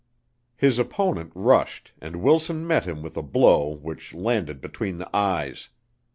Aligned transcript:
His 0.55 0.79
opponent 0.79 1.31
rushed 1.35 1.91
and 2.01 2.23
Wilson 2.23 2.65
met 2.65 2.85
him 2.85 3.03
with 3.03 3.15
a 3.17 3.21
blow 3.21 3.67
which 3.69 4.15
landed 4.15 4.59
between 4.59 4.97
the 4.97 5.15
eyes. 5.15 5.69